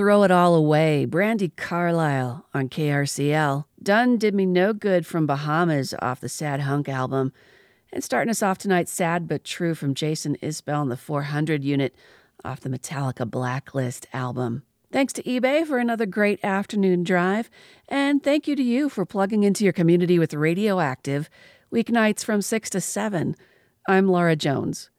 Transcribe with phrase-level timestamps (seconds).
[0.00, 3.66] Throw It All Away, Brandi Carlile on KRCL.
[3.82, 7.34] Done Did Me No Good from Bahamas off the Sad Hunk album.
[7.92, 11.94] And starting us off tonight, Sad But True from Jason Isbell and the 400 unit
[12.42, 14.62] off the Metallica Blacklist album.
[14.90, 17.50] Thanks to eBay for another great afternoon drive.
[17.86, 21.28] And thank you to you for plugging into your community with Radioactive,
[21.70, 23.36] weeknights from 6 to 7.
[23.86, 24.89] I'm Laura Jones.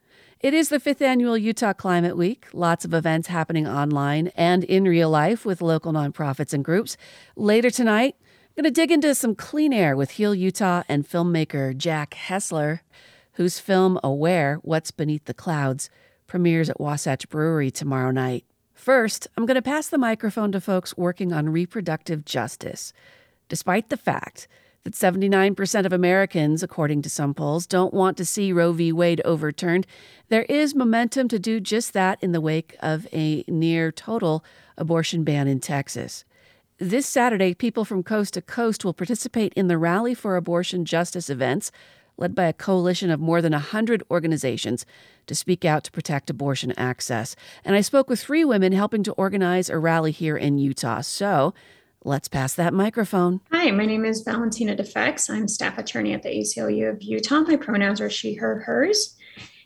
[0.44, 2.48] It is the fifth annual Utah Climate Week.
[2.52, 6.98] Lots of events happening online and in real life with local nonprofits and groups.
[7.36, 11.77] Later tonight, I'm going to dig into some clean air with Heal Utah and filmmaker
[11.77, 12.80] Jack Hessler,
[13.34, 15.91] whose film Aware What's Beneath the Clouds
[16.26, 18.44] premieres at Wasatch Brewery tomorrow night.
[18.73, 22.94] First, I'm going to pass the microphone to folks working on reproductive justice.
[23.48, 24.48] Despite the fact
[24.84, 28.91] that 79% of Americans, according to some polls, don't want to see Roe v.
[28.91, 29.85] Wade overturned,
[30.30, 34.44] there is momentum to do just that in the wake of a near total
[34.77, 36.26] abortion ban in Texas.
[36.80, 41.29] This Saturday, people from coast to coast will participate in the Rally for Abortion Justice
[41.29, 41.71] events,
[42.18, 44.84] led by a coalition of more than 100 organizations
[45.27, 47.35] to speak out to protect abortion access.
[47.63, 51.02] And I spoke with three women helping to organize a rally here in Utah.
[51.02, 51.54] So,
[52.04, 53.41] Let's pass that microphone.
[53.52, 55.30] Hi, my name is Valentina DeFex.
[55.30, 57.41] I'm staff attorney at the ACLU of Utah.
[57.41, 59.16] My pronouns are she, her, hers.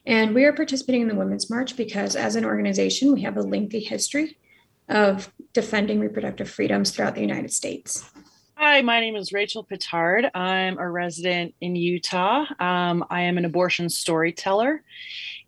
[0.05, 3.41] And we are participating in the Women's March because, as an organization, we have a
[3.41, 4.37] lengthy history
[4.89, 8.11] of defending reproductive freedoms throughout the United States.
[8.57, 10.29] Hi, my name is Rachel Pittard.
[10.35, 12.45] I'm a resident in Utah.
[12.59, 14.83] Um, I am an abortion storyteller,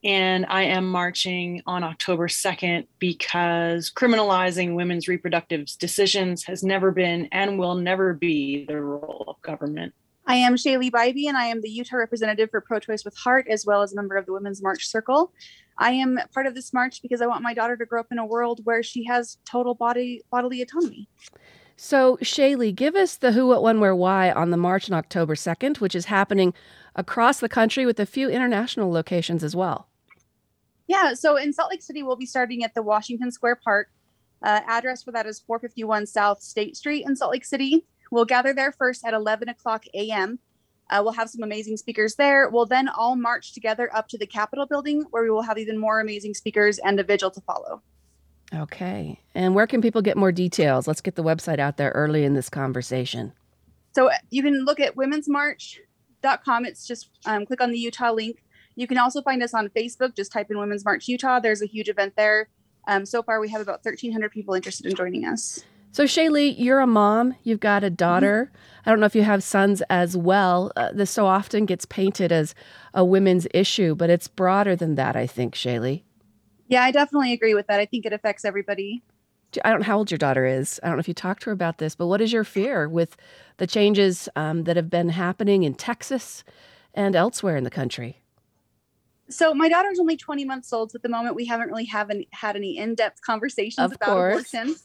[0.08, 7.28] and I am marching on October 2nd because criminalizing women's reproductive decisions has never been
[7.34, 9.94] and will never be the role of government.
[10.26, 13.48] I am Shaylee Bybee, and I am the Utah representative for Pro Choice with Heart,
[13.50, 15.34] as well as a member of the Women's March Circle.
[15.78, 18.18] I am part of this march because I want my daughter to grow up in
[18.18, 21.10] a world where she has total body bodily autonomy.
[21.76, 25.36] So, Shaylee, give us the who, what, when, where, why on the march on October
[25.36, 26.54] 2nd, which is happening
[26.96, 29.88] across the country with a few international locations as well.
[30.88, 33.90] Yeah, so in Salt Lake City, we'll be starting at the Washington Square Park.
[34.42, 37.86] Uh, address for that is 451 South State Street in Salt Lake City.
[38.12, 40.40] We'll gather there first at 11 o'clock a.m.
[40.90, 42.50] Uh, we'll have some amazing speakers there.
[42.50, 45.78] We'll then all march together up to the Capitol building where we will have even
[45.78, 47.82] more amazing speakers and a vigil to follow.
[48.54, 49.20] Okay.
[49.36, 50.88] And where can people get more details?
[50.88, 53.34] Let's get the website out there early in this conversation.
[53.94, 56.66] So you can look at womensmarch.com.
[56.66, 58.42] It's just um, click on the Utah link.
[58.78, 60.16] You can also find us on Facebook.
[60.16, 61.40] Just type in Women's March Utah.
[61.40, 62.48] There's a huge event there.
[62.88, 65.64] Um, so far, we have about 1,300 people interested in joining us.
[65.92, 67.36] So, Shaylee, you're a mom.
[67.42, 68.52] You've got a daughter.
[68.52, 68.82] Mm-hmm.
[68.86, 70.72] I don't know if you have sons as well.
[70.76, 72.54] Uh, this so often gets painted as
[72.94, 76.04] a women's issue, but it's broader than that, I think, Shaylee.
[76.68, 77.80] Yeah, I definitely agree with that.
[77.80, 79.02] I think it affects everybody.
[79.66, 80.80] I don't know how old your daughter is.
[80.84, 82.88] I don't know if you talked to her about this, but what is your fear
[82.88, 83.18] with
[83.58, 86.44] the changes um, that have been happening in Texas
[86.94, 88.22] and elsewhere in the country?
[89.30, 90.92] So my daughter's only 20 months old.
[90.92, 94.54] So at the moment, we haven't really haven't had any in-depth conversations of about course.
[94.54, 94.76] abortion.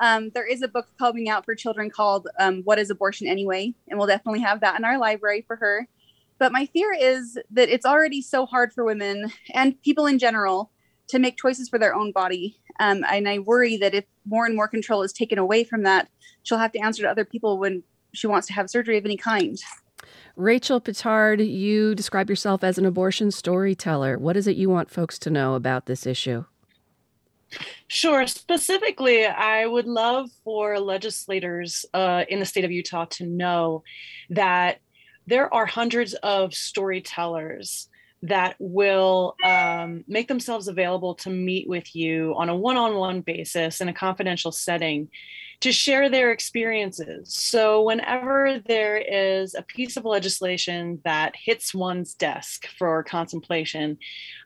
[0.00, 3.74] Um, there is a book coming out for children called um, "What Is Abortion Anyway,"
[3.88, 5.86] and we'll definitely have that in our library for her.
[6.38, 10.70] But my fear is that it's already so hard for women and people in general
[11.08, 12.56] to make choices for their own body.
[12.78, 16.08] Um, and I worry that if more and more control is taken away from that,
[16.42, 17.82] she'll have to answer to other people when
[18.14, 19.58] she wants to have surgery of any kind.
[20.36, 24.18] Rachel Pittard, you describe yourself as an abortion storyteller.
[24.18, 26.44] What is it you want folks to know about this issue?
[27.88, 28.26] Sure.
[28.26, 33.82] Specifically, I would love for legislators uh, in the state of Utah to know
[34.30, 34.78] that
[35.26, 37.88] there are hundreds of storytellers
[38.22, 43.22] that will um, make themselves available to meet with you on a one on one
[43.22, 45.08] basis in a confidential setting
[45.60, 47.34] to share their experiences.
[47.34, 53.98] So, whenever there is a piece of legislation that hits one's desk for contemplation,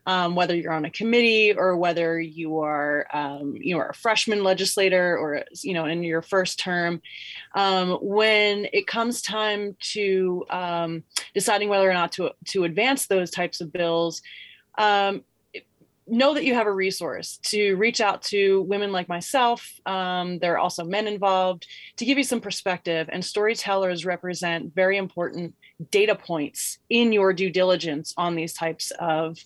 [0.06, 4.42] um, whether you're on a committee or whether you are um, you are a freshman
[4.42, 7.00] legislator or you know in your first term,
[7.54, 13.30] um, when it comes time to um, deciding whether or not to to advance those
[13.30, 14.20] types of bills
[14.78, 15.22] um,
[16.06, 19.68] know that you have a resource to reach out to women like myself.
[19.86, 21.66] Um, there are also men involved
[21.96, 25.54] to give you some perspective, and storytellers represent very important
[25.90, 29.38] data points in your due diligence on these types of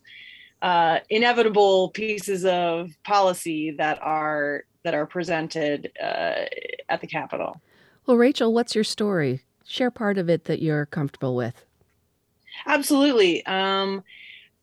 [0.63, 6.45] uh, inevitable pieces of policy that are that are presented uh,
[6.89, 7.61] at the Capitol.
[8.07, 9.43] Well, Rachel, what's your story?
[9.67, 11.65] Share part of it that you're comfortable with.
[12.67, 13.45] Absolutely.
[13.45, 14.03] Um,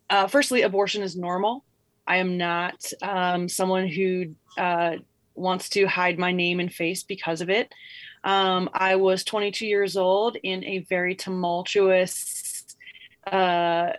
[0.10, 1.65] uh, firstly, abortion is normal.
[2.08, 4.98] I am not um, someone who uh,
[5.34, 7.74] wants to hide my name and face because of it.
[8.24, 12.76] Um, I was 22 years old in a very tumultuous
[13.28, 13.94] uh,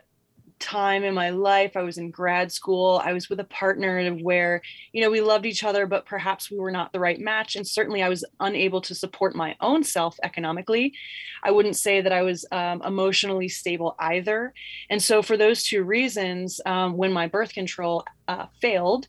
[0.58, 1.76] time in my life.
[1.76, 3.00] I was in grad school.
[3.04, 4.62] I was with a partner where,
[4.92, 7.56] you know, we loved each other, but perhaps we were not the right match.
[7.56, 10.94] And certainly I was unable to support my own self economically.
[11.42, 14.52] I wouldn't say that I was um, emotionally stable either.
[14.90, 19.08] And so, for those two reasons, um, when my birth control uh, failed,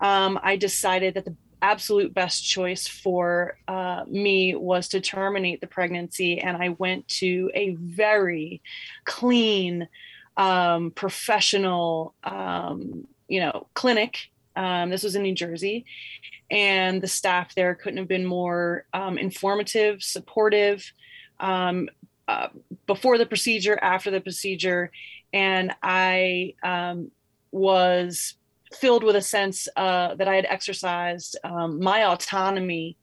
[0.00, 5.66] um, I decided that the absolute best choice for uh, me was to terminate the
[5.66, 6.38] pregnancy.
[6.38, 8.62] And I went to a very
[9.04, 9.88] clean,
[10.36, 14.18] um, professional, um, you know, clinic.
[14.54, 15.84] Um, this was in New Jersey.
[16.50, 20.92] And the staff there couldn't have been more um, informative, supportive
[21.40, 21.88] um,
[22.28, 22.48] uh,
[22.86, 24.90] before the procedure, after the procedure.
[25.32, 27.10] And I um,
[27.50, 28.34] was
[28.72, 32.96] filled with a sense uh, that I had exercised my autonomy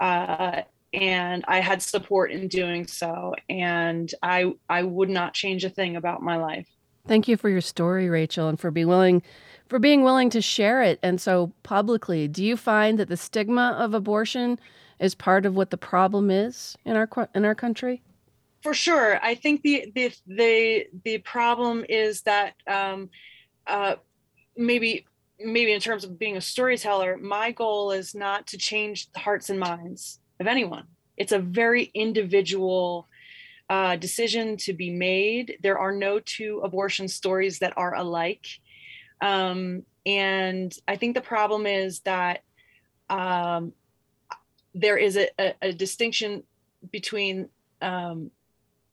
[0.00, 3.34] uh, and I had support in doing so.
[3.48, 6.68] And I I would not change a thing about my life.
[7.06, 9.22] Thank you for your story, Rachel, and for being willing
[9.68, 12.26] for being willing to share it and so publicly.
[12.26, 14.58] Do you find that the stigma of abortion
[14.98, 18.02] is part of what the problem is in our in our country?
[18.62, 23.08] For sure, I think the the the the problem is that um,
[23.66, 23.96] uh,
[24.56, 25.06] maybe
[25.38, 29.48] maybe in terms of being a storyteller, my goal is not to change the hearts
[29.48, 30.84] and minds of anyone.
[31.16, 33.08] It's a very individual
[33.68, 35.58] uh, decision to be made.
[35.62, 38.46] There are no two abortion stories that are alike.
[39.20, 42.42] Um, and I think the problem is that
[43.08, 43.72] um,
[44.74, 46.42] there is a, a, a distinction
[46.90, 47.48] between,
[47.82, 48.30] um,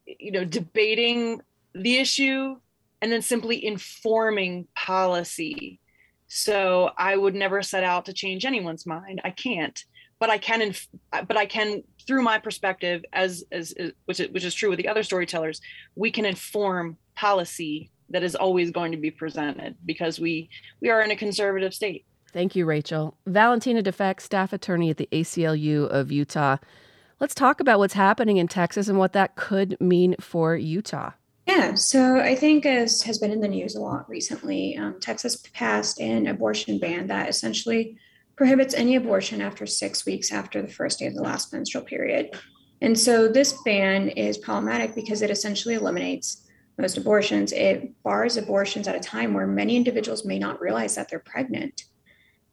[0.06, 1.42] you know, debating
[1.74, 2.58] the issue
[3.02, 5.80] and then simply informing policy
[6.28, 9.22] so I would never set out to change anyone's mind.
[9.24, 9.84] I can't,
[10.20, 14.30] but I can, inf- but I can through my perspective, as as, as which is,
[14.30, 15.62] which is true with the other storytellers,
[15.96, 20.50] we can inform policy that is always going to be presented because we
[20.82, 22.06] we are in a conservative state.
[22.34, 23.18] Thank you, Rachel.
[23.26, 26.58] Valentina DeFex, staff attorney at the ACLU of Utah.
[27.20, 31.12] Let's talk about what's happening in Texas and what that could mean for Utah.
[31.48, 35.38] Yeah, so I think as has been in the news a lot recently, um, Texas
[35.54, 37.98] passed an abortion ban that essentially
[38.38, 42.38] prohibits any abortion after six weeks after the first day of the last menstrual period.
[42.82, 46.48] And so this ban is problematic because it essentially eliminates
[46.78, 47.52] most abortions.
[47.52, 51.86] It bars abortions at a time where many individuals may not realize that they're pregnant.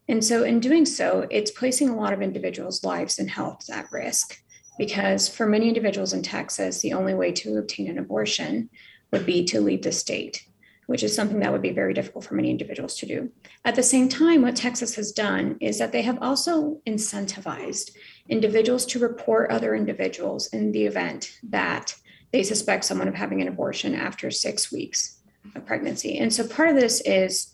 [0.08, 3.90] And so, in doing so, it's placing a lot of individuals' lives and health at
[3.92, 4.38] risk
[4.78, 8.68] because for many individuals in Texas, the only way to obtain an abortion
[9.12, 10.46] would be to leave the state,
[10.86, 13.30] which is something that would be very difficult for many individuals to do.
[13.64, 17.92] At the same time, what Texas has done is that they have also incentivized
[18.28, 21.94] individuals to report other individuals in the event that
[22.32, 25.20] they suspect someone of having an abortion after six weeks
[25.54, 26.18] of pregnancy.
[26.18, 27.52] And so part of this is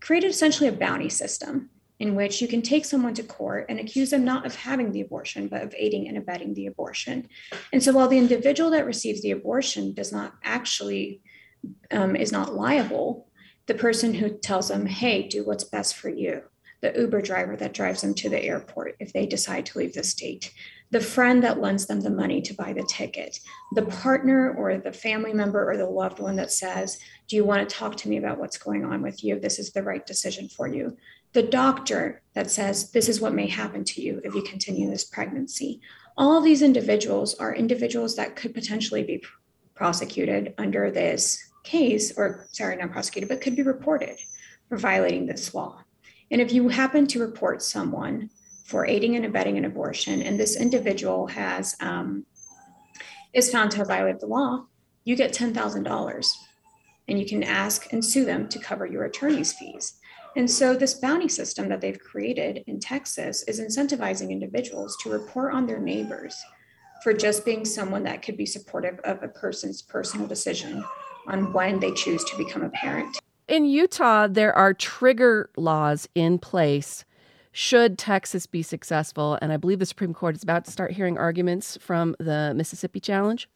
[0.00, 4.10] created essentially a bounty system in which you can take someone to court and accuse
[4.10, 7.28] them not of having the abortion, but of aiding and abetting the abortion.
[7.72, 11.20] And so while the individual that receives the abortion does not actually,
[11.90, 13.28] um, is not liable,
[13.66, 16.42] the person who tells them, hey, do what's best for you,
[16.80, 20.02] the Uber driver that drives them to the airport if they decide to leave the
[20.02, 20.52] state,
[20.90, 23.38] the friend that lends them the money to buy the ticket,
[23.74, 27.66] the partner or the family member or the loved one that says, Do you want
[27.68, 29.38] to talk to me about what's going on with you?
[29.38, 30.96] This is the right decision for you
[31.32, 35.04] the doctor that says this is what may happen to you if you continue this
[35.04, 35.80] pregnancy.
[36.16, 39.24] All of these individuals are individuals that could potentially be
[39.74, 44.16] prosecuted under this case, or sorry, not prosecuted, but could be reported
[44.68, 45.82] for violating this law.
[46.30, 48.30] And if you happen to report someone
[48.64, 52.24] for aiding and abetting an abortion, and this individual has um,
[53.32, 54.66] is found to have violated the law,
[55.04, 56.34] you get ten thousand dollars,
[57.08, 59.98] and you can ask and sue them to cover your attorney's fees.
[60.34, 65.52] And so, this bounty system that they've created in Texas is incentivizing individuals to report
[65.52, 66.34] on their neighbors
[67.02, 70.82] for just being someone that could be supportive of a person's personal decision
[71.26, 73.18] on when they choose to become a parent.
[73.48, 77.04] In Utah, there are trigger laws in place
[77.52, 79.38] should Texas be successful.
[79.42, 82.98] And I believe the Supreme Court is about to start hearing arguments from the Mississippi
[82.98, 83.48] challenge.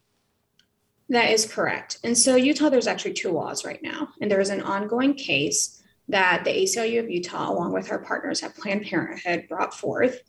[1.08, 1.98] That is correct.
[2.04, 5.82] And so, Utah, there's actually two laws right now, and there is an ongoing case
[6.08, 10.20] that the ACLU of Utah, along with our partners at Planned Parenthood, brought forth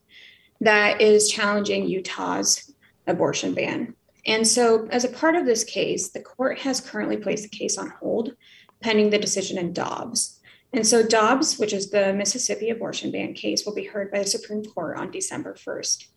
[0.62, 2.74] that is challenging Utah's
[3.08, 3.96] abortion ban.
[4.28, 7.78] And so, as a part of this case, the court has currently placed the case
[7.78, 8.36] on hold
[8.82, 10.40] pending the decision in Dobbs.
[10.74, 14.28] And so Dobbs, which is the Mississippi abortion ban case, will be heard by the
[14.28, 16.08] Supreme Court on December 1st.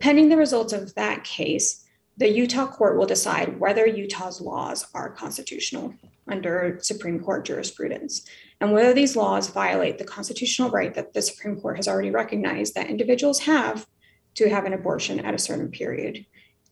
[0.00, 1.84] Pending the results of that case,
[2.16, 5.94] the Utah court will decide whether Utah's laws are constitutional
[6.28, 8.26] under Supreme Court jurisprudence
[8.60, 12.74] and whether these laws violate the constitutional right that the Supreme Court has already recognized
[12.74, 13.86] that individuals have
[14.34, 16.24] to have an abortion at a certain period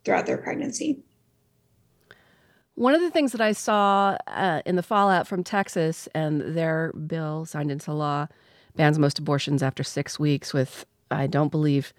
[0.05, 1.01] throughout their pregnancy.
[2.75, 6.93] One of the things that I saw uh, in the fallout from Texas and their
[6.93, 8.29] bill signed into law
[8.75, 11.93] bans most abortions after six weeks, with I don't believe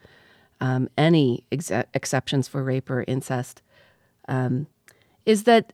[0.59, 3.61] um, any ex- exceptions for rape or incest,
[4.27, 4.65] um,
[5.25, 5.73] is that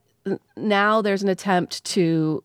[0.57, 2.43] now there's an attempt to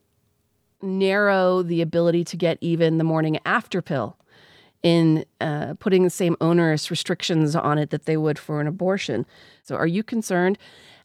[0.81, 4.17] narrow the ability to get even the morning after pill
[4.85, 9.27] in uh, putting the same onerous restrictions on it that they would for an abortion.
[9.65, 10.59] So, are you concerned?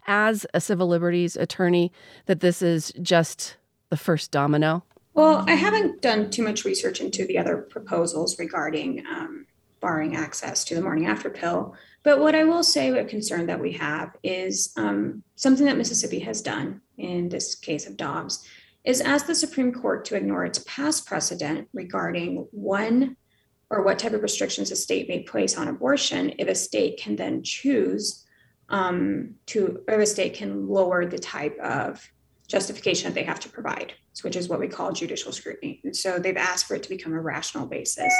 [0.09, 1.93] as a civil liberties attorney
[2.25, 3.57] that this is just
[3.89, 4.83] the first domino?
[5.13, 9.45] Well, I haven't done too much research into the other proposals regarding um,
[9.79, 11.75] barring access to the morning after pill.
[12.03, 16.19] But what I will say, a concern that we have is um, something that Mississippi
[16.19, 18.48] has done in this case of Dobbs
[18.86, 23.15] is ask the Supreme Court to ignore its past precedent regarding one
[23.69, 27.15] or what type of restrictions a state may place on abortion if a state can
[27.15, 28.25] then choose
[28.69, 32.07] um, to or a state can lower the type of
[32.47, 35.79] justification that they have to provide, which is what we call judicial scrutiny.
[35.83, 38.11] And so they've asked for it to become a rational basis.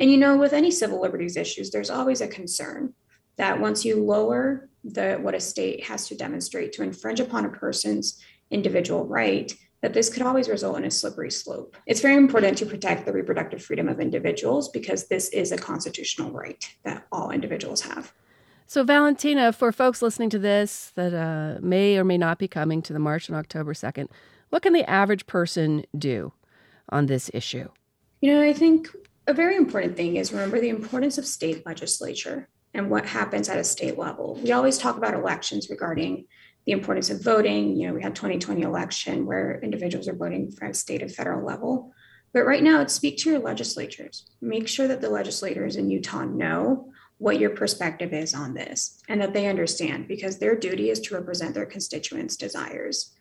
[0.00, 2.92] And you know, with any civil liberties issues, there's always a concern
[3.36, 7.50] that once you lower the what a state has to demonstrate to infringe upon a
[7.50, 11.76] person's individual right, that this could always result in a slippery slope.
[11.86, 16.32] It's very important to protect the reproductive freedom of individuals because this is a constitutional
[16.32, 18.12] right that all individuals have.
[18.66, 22.82] So, Valentina, for folks listening to this that uh, may or may not be coming
[22.82, 24.08] to the March on October 2nd,
[24.50, 26.32] what can the average person do
[26.90, 27.68] on this issue?
[28.20, 28.88] You know, I think
[29.26, 33.58] a very important thing is remember the importance of state legislature and what happens at
[33.58, 34.38] a state level.
[34.42, 36.26] We always talk about elections regarding
[36.68, 37.74] the importance of voting.
[37.78, 41.94] You know, we had 2020 election where individuals are voting from state and federal level.
[42.34, 44.26] But right now, it's speak to your legislatures.
[44.42, 49.18] Make sure that the legislators in Utah know what your perspective is on this and
[49.22, 53.14] that they understand because their duty is to represent their constituents' desires.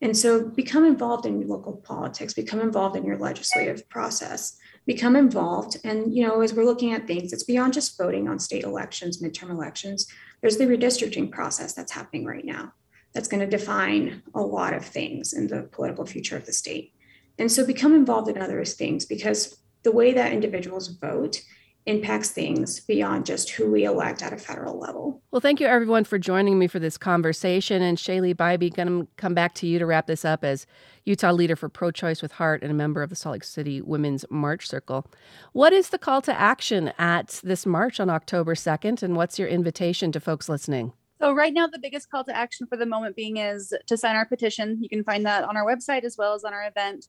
[0.00, 4.56] And so become involved in local politics, become involved in your legislative process,
[4.86, 5.76] become involved.
[5.84, 9.22] And, you know, as we're looking at things, it's beyond just voting on state elections,
[9.22, 10.06] midterm elections.
[10.40, 12.72] There's the redistricting process that's happening right now
[13.14, 16.92] that's going to define a lot of things in the political future of the state.
[17.38, 21.42] And so become involved in other things because the way that individuals vote
[21.86, 25.22] impacts things beyond just who we elect at a federal level.
[25.30, 27.82] Well, thank you everyone for joining me for this conversation.
[27.82, 30.66] And Shaylee Bybee, going to come back to you to wrap this up as
[31.04, 33.82] Utah leader for Pro Choice with Heart and a member of the Salt Lake City
[33.82, 35.06] Women's March Circle.
[35.52, 39.02] What is the call to action at this march on October 2nd?
[39.02, 40.94] And what's your invitation to folks listening?
[41.24, 44.14] So, right now, the biggest call to action for the moment being is to sign
[44.14, 44.76] our petition.
[44.82, 47.08] You can find that on our website as well as on our event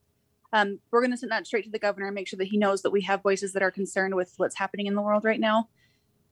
[0.54, 2.56] um, we're going to send that straight to the governor and make sure that he
[2.58, 5.42] knows that we have voices that are concerned with what's happening in the world right
[5.42, 5.68] now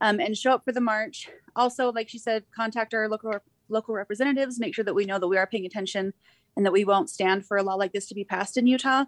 [0.00, 1.28] um, and show up for the march.
[1.56, 3.34] Also, like she said, contact our local
[3.68, 6.14] local representatives, make sure that we know that we are paying attention
[6.56, 9.04] and that we won't stand for a law like this to be passed in Utah.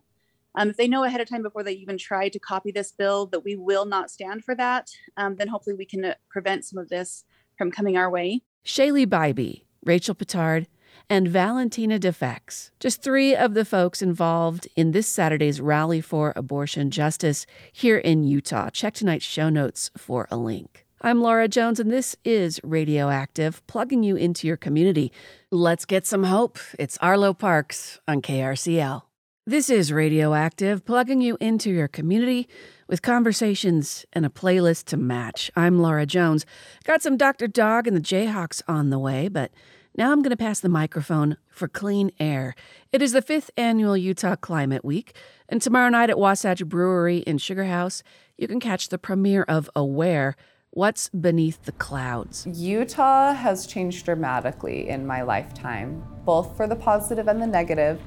[0.55, 3.25] Um, if they know ahead of time before they even try to copy this bill
[3.29, 6.79] that we will not stand for that, um, then hopefully we can uh, prevent some
[6.79, 7.25] of this
[7.57, 8.43] from coming our way.
[8.67, 10.67] Shaylee Bybee, Rachel Pittard,
[11.09, 16.91] and Valentina DeFex, just three of the folks involved in this Saturday's Rally for Abortion
[16.91, 18.69] Justice here in Utah.
[18.71, 20.85] Check tonight's show notes for a link.
[21.01, 25.13] I'm Laura Jones, and this is Radioactive, plugging you into your community.
[25.53, 26.59] Let's get some hope.
[26.77, 29.03] It's Arlo Parks on KRCL.
[29.47, 32.49] This is Radioactive, plugging you into your community
[32.89, 35.51] with conversations and a playlist to match.
[35.57, 36.47] I'm Laura Jones.
[36.85, 37.47] Got some Dr.
[37.47, 39.51] Dog and the Jayhawks on the way, but
[39.97, 42.55] now I'm going to pass the microphone for clean air.
[42.93, 45.17] It is the fifth annual Utah Climate Week,
[45.49, 48.03] and tomorrow night at Wasatch Brewery in Sugar House,
[48.37, 50.37] you can catch the premiere of Aware
[50.71, 52.47] What's Beneath the Clouds.
[52.53, 57.99] Utah has changed dramatically in my lifetime, both for the positive and the negative.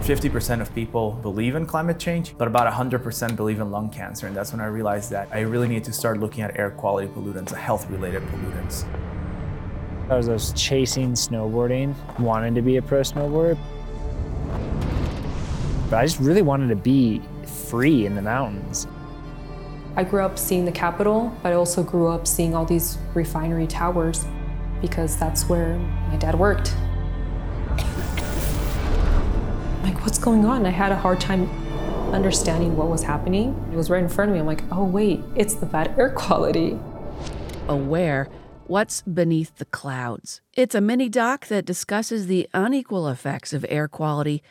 [0.00, 4.26] 50% of people believe in climate change, but about 100% believe in lung cancer.
[4.26, 7.08] And that's when I realized that I really need to start looking at air quality
[7.08, 8.84] pollutants, health related pollutants.
[10.08, 13.58] I was, I was chasing snowboarding, wanting to be a pro snowboarder.
[15.90, 18.86] But I just really wanted to be free in the mountains.
[19.96, 23.66] I grew up seeing the Capitol, but I also grew up seeing all these refinery
[23.66, 24.24] towers
[24.80, 26.74] because that's where my dad worked.
[29.86, 30.66] Like, what's going on?
[30.66, 31.48] I had a hard time
[32.12, 33.54] understanding what was happening.
[33.72, 34.40] It was right in front of me.
[34.40, 36.76] I'm like, oh, wait, it's the bad air quality.
[37.68, 38.28] Aware
[38.66, 40.40] What's Beneath the Clouds?
[40.54, 44.42] It's a mini doc that discusses the unequal effects of air quality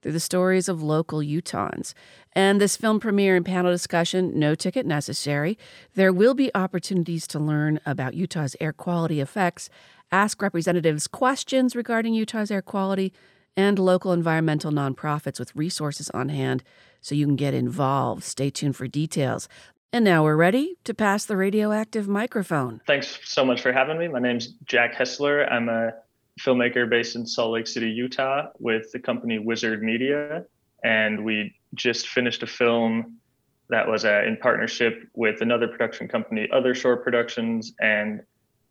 [0.00, 1.92] through the stories of local Utahns.
[2.32, 5.58] And this film premiere and panel discussion, no ticket necessary.
[5.96, 9.68] There will be opportunities to learn about Utah's air quality effects,
[10.12, 13.12] ask representatives questions regarding Utah's air quality,
[13.56, 16.62] and local environmental nonprofits with resources on hand
[17.00, 18.24] so you can get involved.
[18.24, 19.48] Stay tuned for details.
[19.92, 22.80] And now we're ready to pass the radioactive microphone.
[22.86, 24.08] Thanks so much for having me.
[24.08, 25.50] My name's Jack Hessler.
[25.50, 25.92] I'm a
[26.40, 30.44] filmmaker based in Salt Lake City, Utah, with the company Wizard Media.
[30.82, 33.18] And we just finished a film
[33.68, 38.20] that was uh, in partnership with another production company, Other Shore Productions, and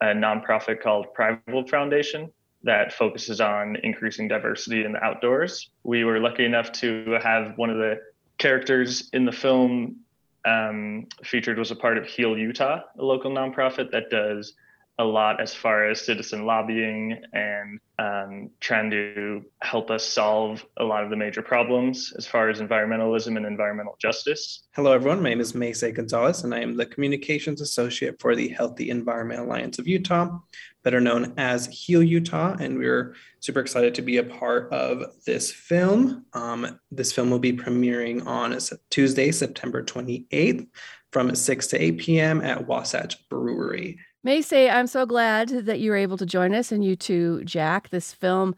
[0.01, 2.31] a nonprofit called Prival Foundation
[2.63, 5.69] that focuses on increasing diversity in the outdoors.
[5.83, 7.99] We were lucky enough to have one of the
[8.37, 9.97] characters in the film
[10.45, 14.53] um, featured was a part of Heal Utah, a local nonprofit that does
[14.99, 20.83] a lot as far as citizen lobbying and um, trying to help us solve a
[20.83, 24.63] lot of the major problems as far as environmentalism and environmental justice.
[24.75, 25.23] Hello, everyone.
[25.23, 29.39] My name is Maysay Gonzalez, and I am the Communications Associate for the Healthy Environment
[29.39, 30.39] Alliance of Utah,
[30.83, 32.55] better known as Heal Utah.
[32.59, 36.25] And we're super excited to be a part of this film.
[36.33, 38.57] Um, this film will be premiering on
[38.89, 40.67] Tuesday, September 28th
[41.11, 42.41] from 6 to 8 p.m.
[42.41, 43.99] at Wasatch Brewery.
[44.25, 47.89] Maysay, I'm so glad that you were able to join us, and you too, Jack.
[47.89, 48.55] This film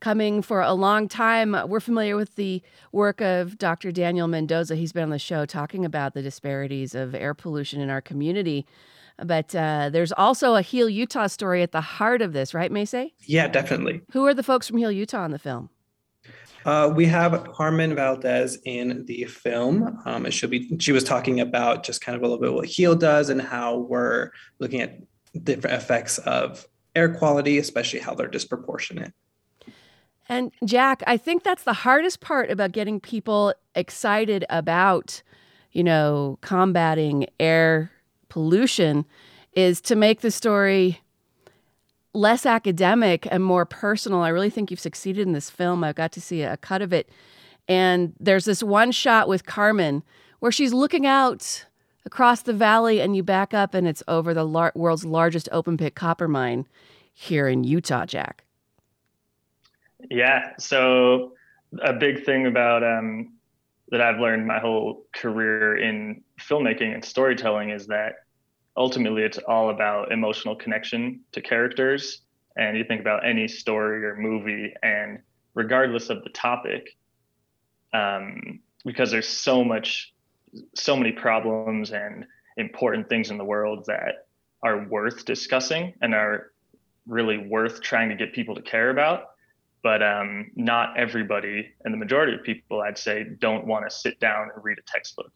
[0.00, 1.56] coming for a long time.
[1.66, 3.90] We're familiar with the work of Dr.
[3.90, 4.76] Daniel Mendoza.
[4.76, 8.64] He's been on the show talking about the disparities of air pollution in our community.
[9.24, 13.12] But uh, there's also a Heal Utah story at the heart of this, right, Maysay?
[13.24, 14.02] Yeah, definitely.
[14.12, 15.70] Who are the folks from Heal Utah in the film?
[16.64, 19.98] Uh, we have Carmen Valdez in the film.
[20.04, 22.94] Um, she'll be she was talking about just kind of a little bit what Heal
[22.94, 24.98] does and how we're looking at
[25.44, 29.12] different effects of air quality, especially how they're disproportionate.
[30.28, 35.22] And Jack, I think that's the hardest part about getting people excited about,
[35.72, 37.90] you know, combating air
[38.28, 39.04] pollution
[39.52, 41.00] is to make the story
[42.14, 44.20] less academic and more personal.
[44.20, 45.84] I really think you've succeeded in this film.
[45.84, 47.08] I got to see a cut of it.
[47.68, 50.02] And there's this one shot with Carmen
[50.40, 51.66] where she's looking out
[52.06, 55.76] across the valley and you back up and it's over the lar- world's largest open
[55.76, 56.66] pit copper mine
[57.12, 58.44] here in Utah, Jack.
[60.10, 60.52] Yeah.
[60.58, 61.34] So
[61.82, 63.34] a big thing about um,
[63.90, 68.14] that I've learned my whole career in filmmaking and storytelling is that
[68.76, 72.22] ultimately it's all about emotional connection to characters.
[72.56, 75.20] And you think about any story or movie, and
[75.54, 76.96] regardless of the topic,
[77.92, 80.12] um, because there's so much,
[80.74, 82.24] so many problems and
[82.56, 84.26] important things in the world that
[84.62, 86.52] are worth discussing and are
[87.06, 89.30] really worth trying to get people to care about.
[89.82, 94.18] But um, not everybody, and the majority of people, I'd say, don't want to sit
[94.18, 95.32] down and read a textbook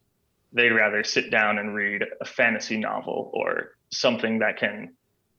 [0.53, 4.95] they'd rather sit down and read a fantasy novel or something that can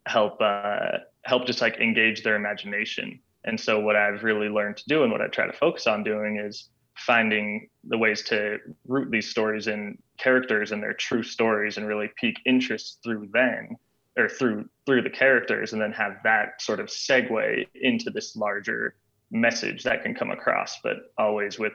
[0.05, 3.19] help uh, help just like engage their imagination.
[3.45, 6.03] And so what I've really learned to do and what I try to focus on
[6.03, 11.77] doing is finding the ways to root these stories in characters and their true stories
[11.77, 13.75] and really pique interest through them
[14.17, 18.95] or through through the characters and then have that sort of segue into this larger
[19.31, 21.73] message that can come across but always with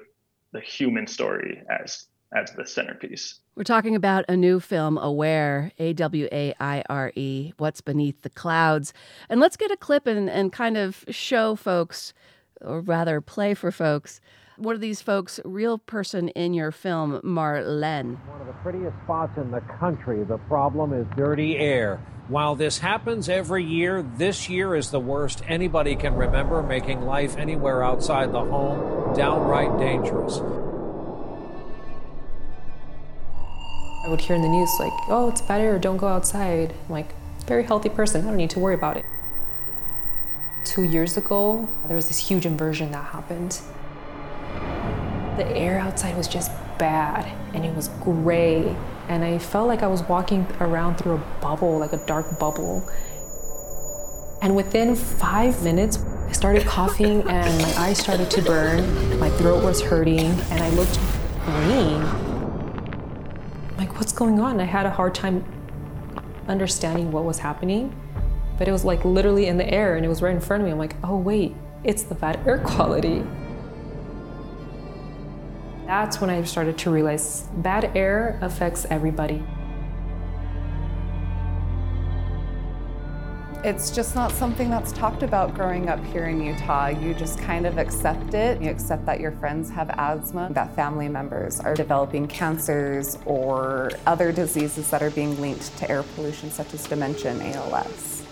[0.53, 3.41] the human story as as the centerpiece.
[3.55, 8.23] We're talking about a new film, Aware, A W A I R E, What's Beneath
[8.23, 8.93] the Clouds.
[9.29, 12.13] And let's get a clip and, and kind of show folks,
[12.61, 14.21] or rather play for folks,
[14.59, 18.19] one of these folks, real person in your film, Marlene.
[18.27, 20.25] One of the prettiest spots in the country.
[20.25, 22.01] The problem is dirty air.
[22.27, 27.37] While this happens every year, this year is the worst anybody can remember, making life
[27.37, 30.41] anywhere outside the home downright dangerous.
[34.09, 36.73] I would hear in the news like, oh, it's air, don't go outside.
[36.87, 37.15] I'm like,
[37.47, 39.05] very healthy person, I don't need to worry about it.
[40.65, 43.61] Two years ago, there was this huge inversion that happened.
[45.37, 48.75] The air outside was just bad and it was gray.
[49.11, 52.89] And I felt like I was walking around through a bubble, like a dark bubble.
[54.41, 59.21] And within five minutes, I started coughing and my eyes started to burn.
[59.21, 60.99] My throat was hurting and I looked
[61.45, 62.28] green
[63.99, 64.61] what's going on?
[64.61, 65.45] I had a hard time
[66.47, 67.93] understanding what was happening,
[68.57, 70.67] but it was like literally in the air and it was right in front of
[70.67, 70.73] me.
[70.73, 73.25] I'm like, oh, wait, it's the bad air quality.
[75.85, 79.43] That's when I started to realize bad air affects everybody.
[83.65, 86.87] It's just not something that's talked about growing up here in Utah.
[86.87, 88.63] You just kind of accept it.
[88.63, 94.31] You accept that your friends have asthma, that family members are developing cancers or other
[94.31, 98.23] diseases that are being linked to air pollution, such as dementia and ALS.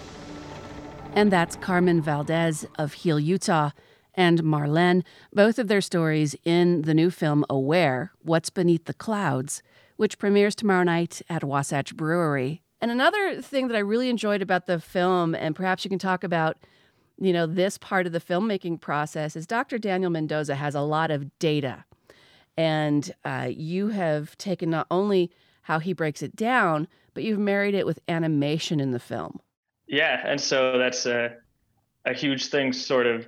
[1.12, 3.70] And that's Carmen Valdez of Heal Utah
[4.14, 9.60] and Marlene, both of their stories in the new film Aware What's Beneath the Clouds,
[9.96, 14.66] which premieres tomorrow night at Wasatch Brewery and another thing that I really enjoyed about
[14.66, 16.58] the film, and perhaps you can talk about,
[17.18, 19.78] you know, this part of the filmmaking process, is Dr.
[19.78, 21.84] Daniel Mendoza has a lot of data.
[22.56, 25.30] And uh, you have taken not only
[25.62, 29.40] how he breaks it down, but you've married it with animation in the film.
[29.86, 30.22] Yeah.
[30.24, 31.34] And so that's a,
[32.04, 33.26] a huge thing, sort of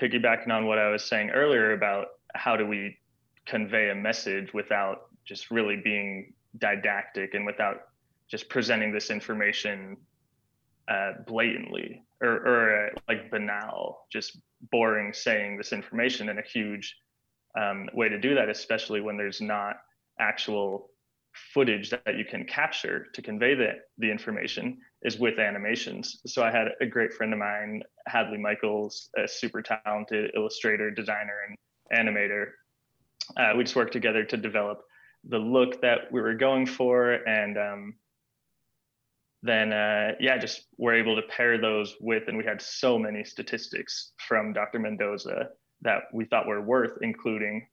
[0.00, 2.98] piggybacking on what I was saying earlier about how do we
[3.46, 7.88] convey a message without just really being didactic and without
[8.30, 9.96] just presenting this information
[10.88, 14.38] uh, blatantly or, or uh, like banal, just
[14.70, 16.96] boring saying this information in a huge
[17.58, 19.76] um, way to do that, especially when there's not
[20.20, 20.90] actual
[21.52, 26.20] footage that you can capture to convey the, the information is with animations.
[26.26, 31.34] So I had a great friend of mine, Hadley Michaels, a super talented illustrator, designer,
[31.48, 32.46] and animator.
[33.36, 34.82] Uh, we just worked together to develop
[35.28, 37.94] the look that we were going for and um,
[39.42, 43.24] then uh, yeah, just we're able to pair those with, and we had so many
[43.24, 44.78] statistics from Dr.
[44.78, 45.50] Mendoza
[45.82, 47.68] that we thought were worth including,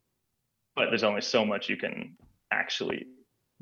[0.75, 2.15] but there's only so much you can
[2.51, 3.08] actually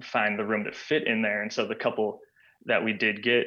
[0.01, 1.41] find the room to fit in there.
[1.41, 2.19] And so the couple
[2.65, 3.45] that we did get,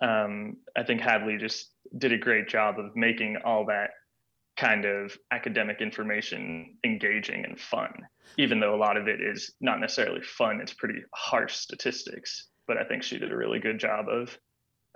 [0.00, 3.90] um, I think Hadley just did a great job of making all that
[4.56, 7.92] kind of academic information engaging and fun,
[8.38, 10.60] even though a lot of it is not necessarily fun.
[10.62, 14.38] It's pretty harsh statistics but I think she did a really good job of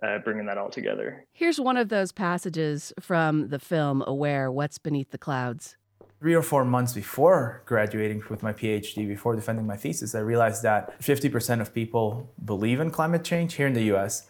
[0.00, 1.26] uh, bringing that all together.
[1.32, 5.76] Here's one of those passages from the film Aware What's Beneath the Clouds.
[6.20, 10.62] Three or four months before graduating with my PhD, before defending my thesis, I realized
[10.62, 14.28] that 50% of people believe in climate change here in the US,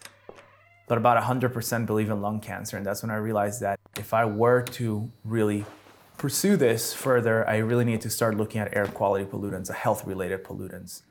[0.87, 2.77] but about 100% believe in lung cancer.
[2.77, 5.65] And that's when I realized that if I were to really
[6.17, 10.43] pursue this further, I really need to start looking at air quality pollutants, health related
[10.43, 11.03] pollutants.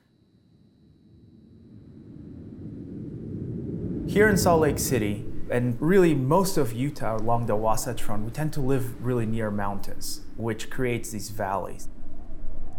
[4.15, 8.31] Here in Salt Lake City, and really most of Utah along the Wasatch Front, we
[8.31, 11.89] tend to live really near mountains, which creates these valleys.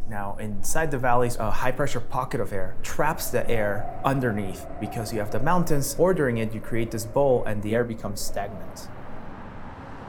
[0.10, 5.12] Now, inside the valleys, a high pressure pocket of air traps the air underneath because
[5.12, 8.88] you have the mountains bordering it, you create this bowl, and the air becomes stagnant.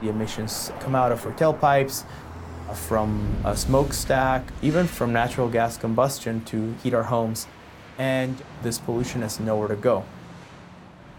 [0.00, 2.04] The emissions come out of our tailpipes,
[2.72, 7.48] from a smokestack, even from natural gas combustion to heat our homes,
[7.98, 10.04] and this pollution has nowhere to go.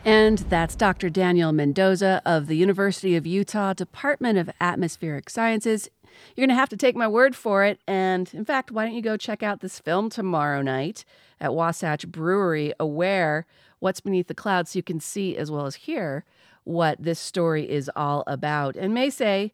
[0.07, 1.09] And that's Dr.
[1.09, 5.89] Daniel Mendoza of the University of Utah Department of Atmospheric Sciences.
[6.33, 7.81] You're going to have to take my word for it.
[7.85, 11.03] And in fact, why don't you go check out this film tomorrow night
[11.41, 13.45] at Wasatch Brewery, Aware
[13.79, 16.23] What's Beneath the Clouds, so you can see as well as hear
[16.63, 18.77] what this story is all about.
[18.77, 19.51] And may say,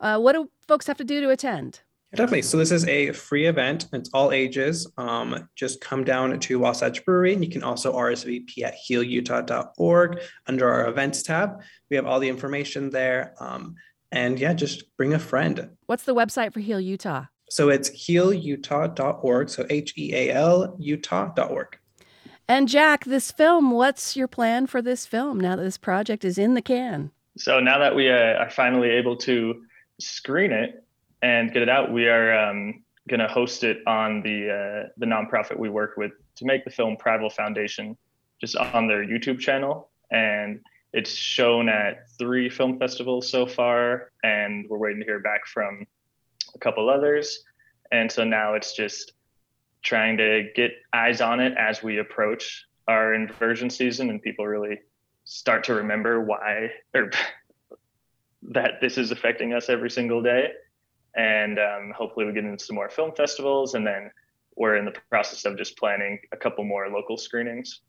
[0.00, 1.82] uh, what do folks have to do to attend?
[2.12, 2.42] Definitely.
[2.42, 3.86] So this is a free event.
[3.92, 4.90] It's all ages.
[4.96, 10.68] Um, just come down to Wasatch Brewery, and you can also RSVP at healutah.org under
[10.68, 11.62] our events tab.
[11.88, 13.34] We have all the information there.
[13.38, 13.76] Um,
[14.10, 15.70] and yeah, just bring a friend.
[15.86, 17.26] What's the website for Heal Utah?
[17.48, 19.48] So it's healutah.org.
[19.48, 21.78] So H E A L Utah.org.
[22.48, 26.38] And Jack, this film, what's your plan for this film now that this project is
[26.38, 27.12] in the can?
[27.36, 29.62] So now that we uh, are finally able to
[30.00, 30.84] screen it,
[31.22, 35.06] and get it out, we are um, going to host it on the uh, the
[35.06, 37.96] nonprofit we work with to make the film Prattville Foundation,
[38.40, 40.60] just on their YouTube channel, and
[40.92, 45.86] it's shown at three film festivals so far, and we're waiting to hear back from
[46.54, 47.44] a couple others,
[47.92, 49.12] and so now it's just
[49.82, 54.78] trying to get eyes on it as we approach our inversion season and people really
[55.24, 57.10] start to remember why or
[58.42, 60.48] that this is affecting us every single day
[61.16, 64.10] and um, hopefully we get into some more film festivals and then
[64.56, 67.80] we're in the process of just planning a couple more local screenings.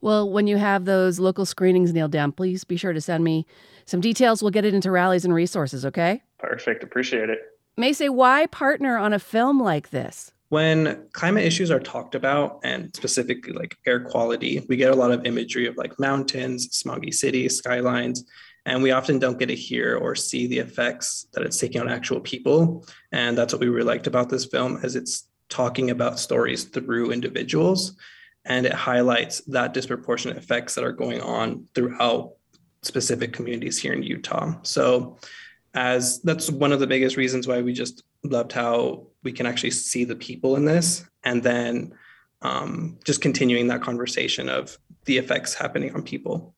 [0.00, 3.46] Well when you have those local screenings nailed down please be sure to send me
[3.86, 4.42] some details.
[4.42, 6.22] We'll get it into rallies and resources okay?
[6.38, 6.82] Perfect.
[6.82, 7.40] Appreciate it.
[7.76, 10.32] May say why partner on a film like this?
[10.48, 15.10] When climate issues are talked about and specifically like air quality we get a lot
[15.10, 18.24] of imagery of like mountains smoggy cities skylines
[18.66, 21.88] And we often don't get to hear or see the effects that it's taking on
[21.88, 22.84] actual people.
[23.12, 27.10] And that's what we really liked about this film, as it's talking about stories through
[27.10, 27.96] individuals
[28.44, 32.32] and it highlights that disproportionate effects that are going on throughout
[32.82, 34.54] specific communities here in Utah.
[34.62, 35.18] So
[35.74, 39.70] as that's one of the biggest reasons why we just loved how we can actually
[39.70, 41.92] see the people in this and then
[42.42, 46.54] um, just continuing that conversation of the effects happening on people.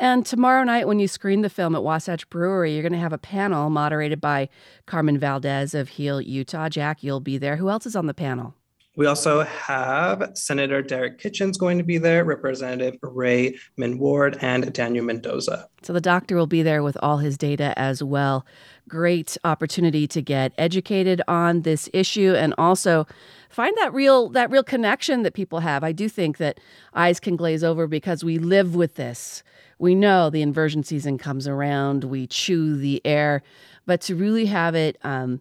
[0.00, 3.12] And tomorrow night, when you screen the film at Wasatch Brewery, you're going to have
[3.12, 4.48] a panel moderated by
[4.86, 6.70] Carmen Valdez of Heal Utah.
[6.70, 7.56] Jack, you'll be there.
[7.56, 8.54] Who else is on the panel?
[8.96, 15.04] We also have Senator Derek Kitchen's going to be there, Representative Ray Minward, and Daniel
[15.04, 15.68] Mendoza.
[15.82, 18.46] So the doctor will be there with all his data as well.
[18.90, 23.06] Great opportunity to get educated on this issue and also
[23.48, 25.84] find that real that real connection that people have.
[25.84, 26.58] I do think that
[26.92, 29.44] eyes can glaze over because we live with this.
[29.78, 33.44] We know the inversion season comes around, we chew the air,
[33.86, 35.40] but to really have it um,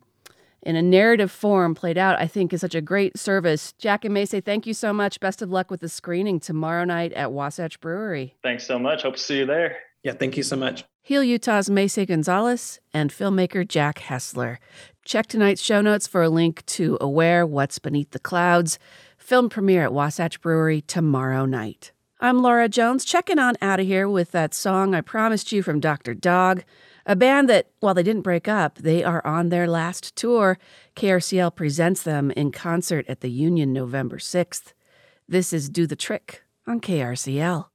[0.62, 3.72] in a narrative form played out, I think is such a great service.
[3.80, 5.20] Jack and Macy, thank you so much.
[5.20, 8.36] Best of luck with the screening tomorrow night at Wasatch Brewery.
[8.44, 9.02] Thanks so much.
[9.02, 9.78] Hope to see you there.
[10.04, 10.84] Yeah, thank you so much.
[11.10, 14.60] Heal Utah's Macy Gonzalez and filmmaker Jack Hessler.
[15.06, 18.78] Check tonight's show notes for a link to Aware What's Beneath the Clouds,
[19.18, 21.94] film premiere at Wasatch Brewery tomorrow night.
[22.20, 25.80] I'm Laura Jones, checking on out of here with that song I promised you from
[25.80, 26.14] Dr.
[26.14, 26.64] Dog.
[27.08, 30.60] A band that, while they didn't break up, they are on their last tour.
[30.96, 34.74] KRCL presents them in concert at the Union November 6th.
[35.28, 37.66] This is Do the Trick on KRCL.